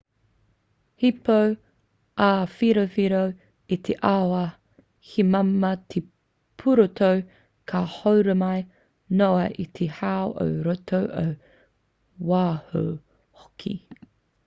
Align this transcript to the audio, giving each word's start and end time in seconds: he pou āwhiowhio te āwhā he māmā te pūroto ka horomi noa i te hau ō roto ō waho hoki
he 1.01 1.09
pou 1.25 1.51
āwhiowhio 2.27 3.19
te 3.89 3.95
āwhā 4.11 4.39
he 5.09 5.25
māmā 5.35 5.69
te 5.95 6.01
pūroto 6.63 7.09
ka 7.73 7.81
horomi 7.97 8.65
noa 9.21 9.43
i 9.65 9.65
te 9.81 9.89
hau 9.99 10.33
ō 10.47 10.47
roto 10.69 11.03
ō 11.25 11.27
waho 12.33 12.83
hoki 13.43 13.75